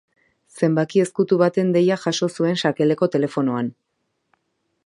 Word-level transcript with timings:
Zenbaki 0.59 1.03
ezkutu 1.03 1.37
baten 1.43 1.69
deia 1.77 1.99
jaso 2.05 2.31
zuen 2.39 2.59
sakeleko 2.65 3.11
telefonoan. 3.17 3.71